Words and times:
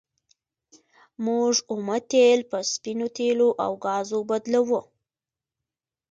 موږ 1.25 1.53
اومه 1.71 1.97
تیل 2.11 2.39
په 2.51 2.57
سپینو 2.71 3.07
تیلو 3.17 3.49
او 3.63 3.71
ګازو 3.85 4.19
بدلوو. 4.29 4.81